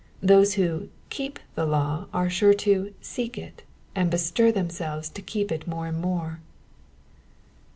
[0.23, 3.61] Those who keep the law are sure to seek it,
[3.93, 6.39] and bestir themselves to keep it more and more.